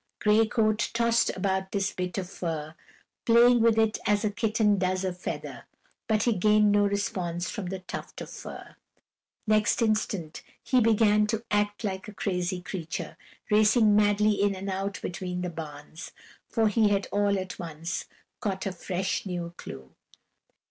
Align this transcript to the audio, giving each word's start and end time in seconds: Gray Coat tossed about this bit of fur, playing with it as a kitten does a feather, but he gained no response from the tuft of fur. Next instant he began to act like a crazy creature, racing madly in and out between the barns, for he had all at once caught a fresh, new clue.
Gray 0.17 0.47
Coat 0.47 0.89
tossed 0.95 1.29
about 1.37 1.71
this 1.71 1.93
bit 1.93 2.17
of 2.17 2.27
fur, 2.27 2.73
playing 3.23 3.61
with 3.61 3.77
it 3.77 3.99
as 4.07 4.25
a 4.25 4.31
kitten 4.31 4.79
does 4.79 5.05
a 5.05 5.13
feather, 5.13 5.65
but 6.07 6.23
he 6.23 6.33
gained 6.33 6.71
no 6.71 6.87
response 6.87 7.51
from 7.51 7.67
the 7.67 7.81
tuft 7.81 8.19
of 8.19 8.31
fur. 8.31 8.75
Next 9.45 9.79
instant 9.79 10.41
he 10.63 10.81
began 10.81 11.27
to 11.27 11.43
act 11.51 11.83
like 11.83 12.07
a 12.07 12.15
crazy 12.15 12.61
creature, 12.61 13.15
racing 13.51 13.95
madly 13.95 14.41
in 14.41 14.55
and 14.55 14.71
out 14.71 14.99
between 15.03 15.41
the 15.41 15.51
barns, 15.51 16.13
for 16.49 16.67
he 16.67 16.89
had 16.89 17.05
all 17.11 17.37
at 17.37 17.59
once 17.59 18.05
caught 18.39 18.65
a 18.65 18.71
fresh, 18.71 19.23
new 19.27 19.53
clue. 19.55 19.91